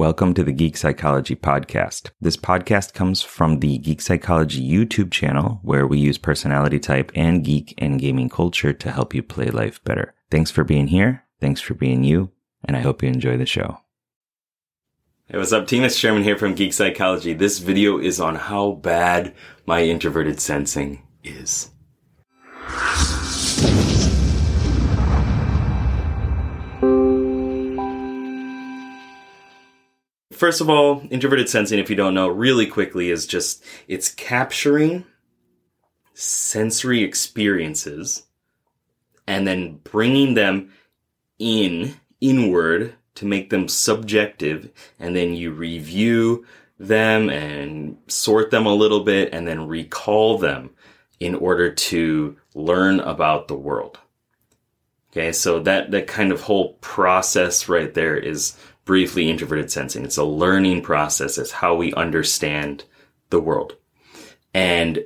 Welcome 0.00 0.32
to 0.32 0.42
the 0.42 0.52
Geek 0.52 0.78
Psychology 0.78 1.36
Podcast. 1.36 2.08
This 2.22 2.38
podcast 2.38 2.94
comes 2.94 3.20
from 3.20 3.60
the 3.60 3.76
Geek 3.76 4.00
Psychology 4.00 4.66
YouTube 4.66 5.10
channel, 5.10 5.60
where 5.62 5.86
we 5.86 5.98
use 5.98 6.16
personality 6.16 6.78
type 6.78 7.12
and 7.14 7.44
geek 7.44 7.74
and 7.76 8.00
gaming 8.00 8.30
culture 8.30 8.72
to 8.72 8.90
help 8.90 9.12
you 9.14 9.22
play 9.22 9.50
life 9.50 9.84
better. 9.84 10.14
Thanks 10.30 10.50
for 10.50 10.64
being 10.64 10.86
here. 10.86 11.24
Thanks 11.38 11.60
for 11.60 11.74
being 11.74 12.02
you. 12.02 12.30
And 12.64 12.78
I 12.78 12.80
hope 12.80 13.02
you 13.02 13.10
enjoy 13.10 13.36
the 13.36 13.44
show. 13.44 13.76
Hey, 15.26 15.36
what's 15.36 15.52
up? 15.52 15.70
It's 15.70 15.96
Sherman 15.96 16.22
here 16.22 16.38
from 16.38 16.54
Geek 16.54 16.72
Psychology. 16.72 17.34
This 17.34 17.58
video 17.58 17.98
is 17.98 18.20
on 18.20 18.36
how 18.36 18.72
bad 18.72 19.34
my 19.66 19.82
introverted 19.82 20.40
sensing 20.40 21.06
is. 21.22 21.72
First 30.40 30.62
of 30.62 30.70
all, 30.70 31.02
introverted 31.10 31.50
sensing, 31.50 31.78
if 31.78 31.90
you 31.90 31.96
don't 31.96 32.14
know, 32.14 32.26
really 32.26 32.64
quickly 32.64 33.10
is 33.10 33.26
just 33.26 33.62
it's 33.88 34.08
capturing 34.08 35.04
sensory 36.14 37.02
experiences 37.02 38.22
and 39.26 39.46
then 39.46 39.80
bringing 39.84 40.32
them 40.32 40.72
in 41.38 41.96
inward 42.22 42.94
to 43.16 43.26
make 43.26 43.50
them 43.50 43.68
subjective 43.68 44.70
and 44.98 45.14
then 45.14 45.34
you 45.34 45.50
review 45.50 46.46
them 46.78 47.28
and 47.28 47.98
sort 48.06 48.50
them 48.50 48.64
a 48.64 48.72
little 48.72 49.00
bit 49.00 49.34
and 49.34 49.46
then 49.46 49.68
recall 49.68 50.38
them 50.38 50.70
in 51.20 51.34
order 51.34 51.70
to 51.70 52.34
learn 52.54 52.98
about 53.00 53.46
the 53.46 53.54
world. 53.54 53.98
Okay, 55.12 55.32
so 55.32 55.60
that 55.60 55.90
that 55.90 56.06
kind 56.06 56.32
of 56.32 56.40
whole 56.40 56.74
process 56.74 57.68
right 57.68 57.92
there 57.92 58.16
is 58.16 58.56
briefly 58.84 59.30
introverted 59.30 59.70
sensing. 59.70 60.04
It's 60.04 60.16
a 60.16 60.24
learning 60.24 60.82
process. 60.82 61.38
It's 61.38 61.52
how 61.52 61.74
we 61.74 61.92
understand 61.94 62.84
the 63.30 63.40
world. 63.40 63.76
And 64.52 65.04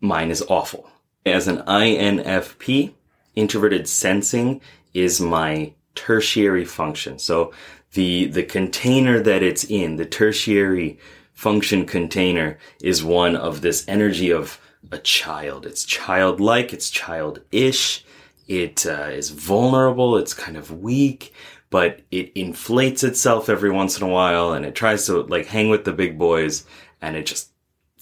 mine 0.00 0.30
is 0.30 0.44
awful. 0.48 0.88
As 1.24 1.48
an 1.48 1.58
INFP, 1.58 2.92
introverted 3.34 3.88
sensing 3.88 4.60
is 4.92 5.20
my 5.20 5.72
tertiary 5.94 6.64
function. 6.64 7.18
So 7.18 7.52
the, 7.92 8.26
the 8.26 8.42
container 8.42 9.20
that 9.20 9.42
it's 9.42 9.64
in, 9.64 9.96
the 9.96 10.06
tertiary 10.06 10.98
function 11.32 11.86
container 11.86 12.58
is 12.82 13.04
one 13.04 13.36
of 13.36 13.60
this 13.60 13.84
energy 13.88 14.30
of 14.30 14.60
a 14.90 14.98
child. 14.98 15.66
It's 15.66 15.84
childlike, 15.84 16.72
it's 16.72 16.90
childish, 16.90 18.04
it 18.46 18.86
uh, 18.86 19.08
is 19.10 19.30
vulnerable, 19.30 20.16
it's 20.16 20.34
kind 20.34 20.56
of 20.56 20.82
weak, 20.82 21.32
but 21.74 22.02
it 22.12 22.30
inflates 22.36 23.02
itself 23.02 23.48
every 23.48 23.68
once 23.68 23.98
in 23.98 24.04
a 24.04 24.08
while 24.08 24.52
and 24.52 24.64
it 24.64 24.76
tries 24.76 25.06
to 25.06 25.22
like 25.22 25.46
hang 25.46 25.68
with 25.68 25.82
the 25.82 25.92
big 25.92 26.16
boys 26.16 26.64
and 27.02 27.16
it 27.16 27.26
just 27.26 27.50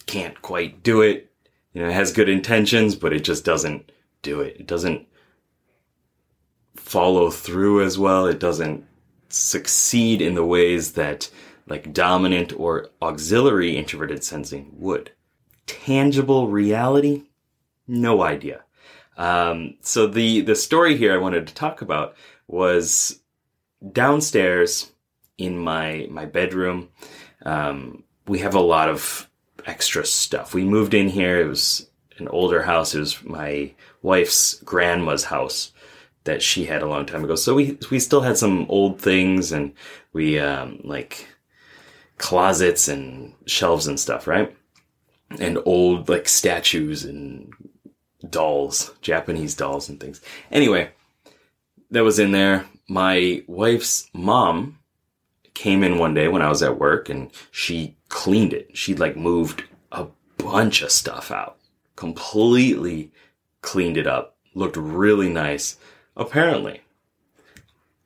can't 0.05 0.43
quite 0.43 0.83
do 0.83 1.01
it. 1.01 1.33
You 1.73 1.81
know, 1.81 1.89
it 1.89 1.95
has 1.95 2.13
good 2.13 2.29
intentions, 2.29 2.95
but 2.95 3.15
it 3.15 3.25
just 3.25 3.47
doesn't 3.47 3.91
do 4.21 4.43
it. 4.43 4.59
It 4.61 4.67
doesn't 4.67 5.07
follow 6.77 7.31
through 7.31 7.83
as 7.83 7.99
well. 7.99 8.27
It 8.27 8.39
doesn't 8.39 8.85
succeed 9.31 10.21
in 10.21 10.35
the 10.35 10.45
ways 10.45 10.93
that 10.93 11.31
like 11.67 11.95
dominant 11.95 12.53
or 12.53 12.91
auxiliary 13.01 13.79
introverted 13.79 14.23
sensing 14.23 14.71
would. 14.77 15.13
Tangible 15.67 16.49
reality? 16.49 17.23
No 17.89 18.23
idea. 18.23 18.65
Um, 19.17 19.79
so 19.81 20.07
the, 20.07 20.43
the 20.43 20.57
story 20.57 20.99
here 20.99 21.15
I 21.15 21.23
wanted 21.23 21.47
to 21.47 21.55
talk 21.55 21.81
about 21.81 22.17
was 22.47 23.22
downstairs 23.91 24.93
in 25.39 25.59
my 25.59 26.07
my 26.11 26.27
bedroom, 26.27 26.89
um, 27.45 28.05
we 28.27 28.39
have 28.41 28.55
a 28.55 28.61
lot 28.61 28.89
of 28.89 29.29
extra 29.67 30.05
stuff. 30.05 30.55
We 30.55 30.65
moved 30.65 30.95
in 30.95 31.09
here. 31.09 31.41
It 31.41 31.49
was 31.49 31.89
an 32.19 32.29
older 32.29 32.63
house. 32.63 32.95
It 32.95 33.01
was 33.01 33.23
my 33.25 33.73
wife's 34.03 34.55
grandma's 34.63 35.25
house 35.25 35.73
that 36.25 36.43
she 36.43 36.65
had 36.65 36.83
a 36.83 36.87
long 36.87 37.07
time 37.07 37.25
ago. 37.25 37.35
So 37.35 37.55
we 37.55 37.79
we 37.91 37.99
still 37.99 38.21
had 38.21 38.37
some 38.37 38.67
old 38.69 39.01
things, 39.01 39.53
and 39.53 39.73
we 40.13 40.39
um, 40.39 40.81
like 40.85 41.29
closets 42.19 42.89
and 42.89 43.35
shelves 43.47 43.87
and 43.87 43.99
stuff, 43.99 44.27
right? 44.27 44.55
And 45.41 45.59
old 45.65 46.09
like 46.09 46.29
statues 46.29 47.05
and 47.05 47.53
dolls, 48.29 48.93
Japanese 49.01 49.55
dolls 49.55 49.89
and 49.89 49.99
things. 49.99 50.21
Anyway, 50.51 50.91
that 51.93 52.05
was 52.05 52.19
in 52.19 52.33
there 52.33 52.67
my 52.93 53.43
wife's 53.47 54.11
mom 54.13 54.79
came 55.55 55.83
in 55.83 55.99
one 55.99 56.13
day 56.13 56.29
when 56.29 56.43
I 56.43 56.49
was 56.49 56.63
at 56.63 56.79
work 56.79 57.09
and 57.09 57.31
she 57.51 57.97
cleaned 58.09 58.53
it. 58.53 58.77
She 58.77 58.95
like 58.95 59.17
moved 59.17 59.65
a 59.93 60.09
bunch 60.37 60.83
of 60.83 60.91
stuff 60.91 61.31
out, 61.31 61.59
completely 61.97 63.11
cleaned 63.63 63.97
it 63.97 64.07
up, 64.07 64.37
looked 64.55 64.77
really 64.77 65.31
nice. 65.31 65.79
Apparently, 66.17 66.83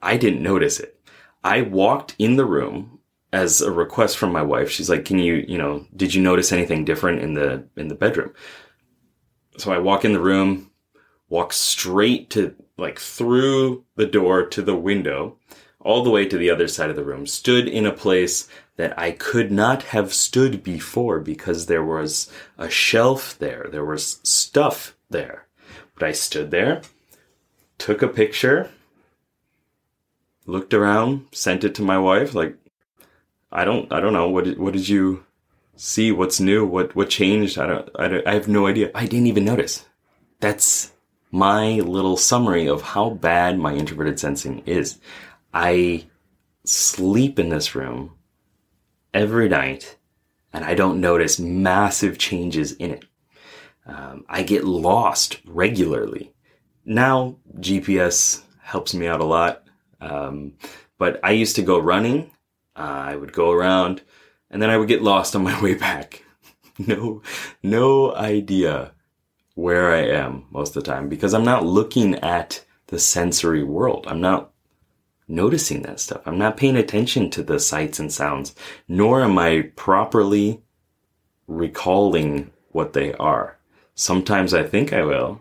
I 0.00 0.16
didn't 0.16 0.42
notice 0.42 0.78
it. 0.78 1.00
I 1.42 1.62
walked 1.62 2.14
in 2.18 2.36
the 2.36 2.44
room 2.44 3.00
as 3.32 3.60
a 3.60 3.72
request 3.72 4.18
from 4.18 4.30
my 4.30 4.42
wife. 4.42 4.70
She's 4.70 4.91
like, 4.91 5.04
"Can 5.04 5.18
you, 5.18 5.44
you 5.48 5.58
know, 5.58 5.86
did 5.97 6.14
you 6.14 6.22
notice 6.22 6.53
anything 6.53 6.84
different 6.84 7.22
in 7.22 7.34
the 7.34 7.66
in 7.76 7.88
the 7.88 7.94
bedroom?" 7.94 8.32
So 9.58 9.72
I 9.72 9.78
walk 9.78 10.04
in 10.04 10.12
the 10.12 10.20
room, 10.20 10.70
walk 11.28 11.53
straight 11.53 12.30
to 12.30 12.54
like 12.76 12.98
through 12.98 13.84
the 13.97 14.06
door 14.06 14.47
to 14.47 14.62
the 14.62 14.76
window, 14.76 15.37
all 15.81 16.03
the 16.03 16.10
way 16.10 16.26
to 16.26 16.37
the 16.37 16.50
other 16.50 16.69
side 16.69 16.91
of 16.91 16.97
the 16.97 17.04
room, 17.04 17.26
stood 17.26 17.69
in 17.69 17.87
a 17.87 17.92
place 17.92 18.48
that 18.76 18.98
I 18.98 19.12
could 19.12 19.50
not 19.50 19.84
have 19.84 20.12
stood 20.12 20.62
before 20.62 21.20
because 21.20 21.66
there 21.66 21.84
was 21.84 22.31
a 22.59 22.69
shelf 22.69 23.38
there. 23.38 23.69
There 23.70 23.84
was 23.84 24.20
stuff 24.22 24.94
there. 25.09 25.47
But 25.94 26.09
I 26.09 26.12
stood 26.12 26.50
there, 26.50 26.82
took 27.78 28.03
a 28.03 28.09
picture, 28.09 28.70
looked 30.44 30.75
around, 30.75 31.26
sent 31.32 31.65
it 31.65 31.75
to 31.76 31.82
my 31.82 31.98
wife. 31.98 32.34
Like, 32.34 32.56
I 33.50 33.65
don't, 33.65 33.91
I 33.92 34.00
don't 34.00 34.12
know. 34.12 34.28
What 34.28 34.44
did, 34.44 34.59
what 34.59 34.75
did 34.75 34.88
you 34.88 35.25
see? 35.76 36.12
What's 36.12 36.41
new? 36.41 36.66
What, 36.66 36.94
what 36.94 37.09
changed? 37.09 37.59
I 37.59 37.66
don't, 37.66 37.88
I 37.98 38.09
don't, 38.09 38.26
I 38.26 38.34
have 38.34 38.48
no 38.48 38.66
idea. 38.66 38.91
I 38.94 39.06
didn't 39.06 39.28
even 39.28 39.44
notice. 39.44 39.86
That's 40.41 40.92
my 41.36 41.80
little 41.80 42.16
summary 42.16 42.66
of 42.66 42.80
how 42.80 43.10
bad 43.10 43.58
my 43.58 43.74
introverted 43.74 44.19
sensing 44.19 44.62
is. 44.64 44.98
I 45.52 46.06
sleep 46.64 47.38
in 47.38 47.50
this 47.50 47.74
room 47.74 48.12
every 49.12 49.47
night 49.47 49.98
and 50.54 50.64
I 50.64 50.74
don't 50.74 50.98
notice 50.98 51.38
massive 51.38 52.16
changes 52.16 52.72
in 52.72 52.91
it. 52.91 53.04
Um, 53.84 54.24
I 54.30 54.44
get 54.44 54.64
lost 54.64 55.41
regularly. 55.44 56.32
Now 56.86 57.36
GPS 57.58 58.42
helps 58.62 58.94
me 58.94 59.06
out 59.06 59.20
a 59.20 59.24
lot. 59.24 59.62
Um, 60.00 60.54
but 60.97 61.20
I 61.22 61.32
used 61.32 61.56
to 61.56 61.62
go 61.62 61.78
running. 61.78 62.30
Uh, 62.74 63.10
I 63.10 63.16
would 63.16 63.34
go 63.34 63.50
around 63.50 64.00
and 64.50 64.62
then 64.62 64.70
I 64.70 64.78
would 64.78 64.88
get 64.88 65.03
lost 65.03 65.36
on 65.36 65.42
my 65.42 65.60
way 65.62 65.74
back. 65.74 66.24
no, 66.78 67.20
no 67.62 68.14
idea 68.14 68.92
where 69.56 69.91
I 69.91 70.03
am 70.03 70.44
most 70.50 70.77
of 70.77 70.84
the 70.84 70.91
time 70.91 71.09
because 71.09 71.34
I'm 71.34 71.44
not 71.44 71.65
looking 71.65 72.15
at 72.17 72.65
the 72.89 72.99
sensory 72.99 73.65
world. 73.65 74.06
I'm 74.06 74.21
not 74.21 74.53
noticing 75.27 75.83
that 75.83 75.99
stuff. 75.99 76.21
I'm 76.27 76.39
not 76.39 76.56
paying 76.56 76.77
attention 76.77 77.31
to 77.31 77.43
the 77.43 77.59
sights 77.59 77.99
and 77.99 78.12
sounds, 78.12 78.55
nor 78.87 79.22
am 79.22 79.39
I 79.39 79.72
properly 79.75 80.62
recalling 81.49 82.53
what 82.71 82.93
they 82.93 83.15
are. 83.15 83.59
Sometimes 83.95 84.53
I 84.53 84.62
think 84.62 84.93
I 84.93 85.03
will. 85.03 85.41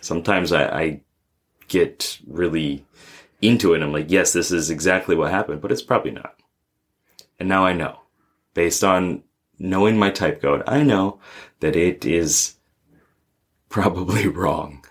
Sometimes 0.00 0.52
I, 0.52 0.64
I 0.64 1.00
get 1.66 2.20
really 2.26 2.84
into 3.42 3.74
it. 3.74 3.82
I'm 3.82 3.92
like, 3.92 4.10
yes, 4.10 4.32
this 4.32 4.52
is 4.52 4.70
exactly 4.70 5.16
what 5.16 5.32
happened, 5.32 5.60
but 5.60 5.72
it's 5.72 5.82
probably 5.82 6.12
not. 6.12 6.36
And 7.38 7.48
now 7.48 7.66
I 7.66 7.72
know 7.72 7.98
based 8.54 8.84
on 8.84 9.22
knowing 9.58 9.98
my 9.98 10.10
type 10.10 10.40
code, 10.40 10.62
I 10.66 10.82
know 10.82 11.18
that 11.60 11.74
it 11.74 12.04
is 12.04 12.55
probably 13.76 14.26
wrong. 14.40 14.82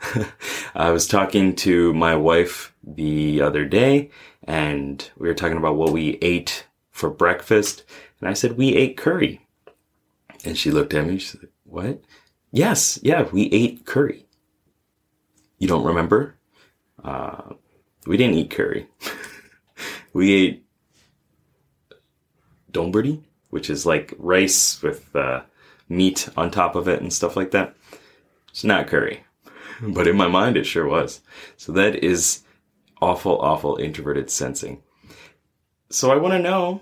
I 0.76 0.92
was 0.92 1.08
talking 1.08 1.56
to 1.56 1.92
my 1.96 2.16
wife 2.16 2.72
the 2.84 3.42
other 3.42 3.66
day 3.66 4.12
and 4.44 5.10
we 5.18 5.28
were 5.28 5.34
talking 5.34 5.58
about 5.58 5.76
what 5.76 5.92
we 5.92 6.20
ate 6.22 6.68
for 6.92 7.10
breakfast. 7.10 7.84
And 8.20 8.30
I 8.30 8.34
said, 8.34 8.58
we 8.58 8.76
ate 8.76 8.96
curry. 8.96 9.42
And 10.44 10.56
she 10.56 10.70
looked 10.70 10.94
at 10.94 11.08
me. 11.08 11.18
She 11.18 11.30
said, 11.30 11.50
what? 11.64 12.04
Yes. 12.52 13.00
Yeah. 13.02 13.24
We 13.24 13.50
ate 13.52 13.88
curry. 13.88 14.28
You 15.58 15.68
don't 15.68 15.84
remember? 15.84 16.36
Uh, 17.04 17.56
we 18.06 18.18
didn't 18.18 18.36
eat 18.36 18.52
curry. 18.52 18.88
we 20.14 20.32
ate 20.32 20.66
donburi, 22.72 23.24
which 23.50 23.72
is 23.72 23.88
like 23.88 24.14
rice 24.20 24.80
with 24.84 25.16
uh, 25.16 25.42
meat 25.90 26.30
on 26.38 26.52
top 26.52 26.76
of 26.76 26.88
it 26.88 27.02
and 27.02 27.12
stuff 27.12 27.36
like 27.36 27.50
that. 27.50 27.76
It's 28.56 28.64
not 28.64 28.88
curry, 28.88 29.26
but 29.82 30.08
in 30.08 30.16
my 30.16 30.30
mind, 30.30 30.56
it 30.56 30.64
sure 30.64 30.88
was. 30.88 31.20
So 31.58 31.74
that 31.74 32.02
is 32.02 32.44
awful, 33.02 33.38
awful 33.42 33.76
introverted 33.76 34.30
sensing. 34.30 34.82
So 35.90 36.10
I 36.10 36.16
want 36.16 36.36
to 36.36 36.40
know 36.40 36.80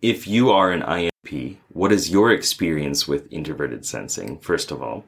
if 0.00 0.28
you 0.28 0.52
are 0.52 0.70
an 0.70 0.82
INP, 0.82 1.56
what 1.70 1.90
is 1.90 2.08
your 2.08 2.30
experience 2.30 3.08
with 3.08 3.32
introverted 3.32 3.84
sensing, 3.84 4.38
first 4.38 4.70
of 4.70 4.80
all? 4.80 5.04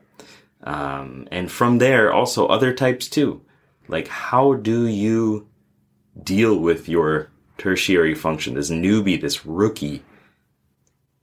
Um, 0.65 1.29
and 1.31 1.49
from 1.49 1.79
there, 1.79 2.13
also 2.13 2.49
other 2.49 2.75
types 2.75 3.07
too. 3.07 3.43
Like, 3.87 4.09
how 4.09 4.55
do 4.55 4.89
you 4.89 5.47
deal 6.21 6.59
with 6.59 6.89
your 6.89 7.31
tertiary 7.57 8.17
function, 8.17 8.55
this 8.55 8.69
newbie, 8.69 9.21
this 9.21 9.47
rookie? 9.47 10.03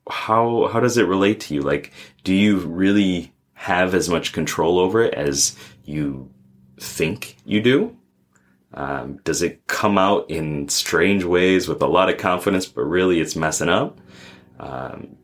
How, 0.10 0.70
how 0.72 0.80
does 0.80 0.98
it 0.98 1.10
relate 1.10 1.42
to 1.42 1.56
you? 1.56 1.62
Like, 1.62 1.92
do 2.24 2.34
you 2.34 2.60
really 2.60 3.34
have 3.58 3.96
as 3.96 4.08
much 4.08 4.34
control 4.34 4.78
over 4.78 5.02
it 5.02 5.16
as 5.16 5.58
you 5.84 6.32
think 6.80 7.36
you 7.44 7.60
do? 7.60 7.98
Um, 8.74 9.18
does 9.24 9.42
it 9.42 9.66
come 9.66 9.98
out 9.98 10.30
in 10.30 10.70
strange 10.70 11.24
ways 11.24 11.68
with 11.68 11.82
a 11.82 11.88
lot 11.88 12.10
of 12.10 12.20
confidence, 12.20 12.68
but 12.68 12.84
really 12.84 13.20
it's 13.20 13.36
messing 13.36 13.70
up? 13.70 14.00
Um, 14.60 15.18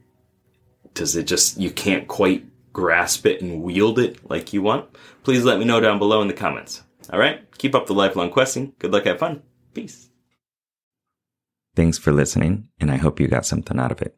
does 0.95 1.15
it 1.15 1.27
just, 1.27 1.59
you 1.59 1.69
can't 1.69 2.07
quite 2.07 2.45
grasp 2.74 3.27
it 3.27 3.41
and 3.41 3.62
wield 3.62 4.00
it 4.00 4.27
like 4.30 4.51
you 4.51 4.63
want? 4.63 4.89
Please 5.24 5.44
let 5.44 5.59
me 5.59 5.65
know 5.65 5.80
down 5.80 6.00
below 6.00 6.21
in 6.21 6.27
the 6.27 6.33
comments. 6.33 6.81
All 7.12 7.19
right. 7.19 7.41
Keep 7.59 7.75
up 7.75 7.85
the 7.85 7.94
lifelong 7.94 8.31
questing. 8.31 8.74
Good 8.80 8.91
luck. 8.91 9.06
Have 9.06 9.19
fun. 9.19 9.44
Peace. 9.74 10.09
Thanks 11.75 11.97
for 11.97 12.12
listening, 12.12 12.69
and 12.80 12.91
I 12.91 12.97
hope 12.97 13.19
you 13.19 13.27
got 13.27 13.45
something 13.45 13.80
out 13.80 13.91
of 13.91 14.01
it. 14.01 14.18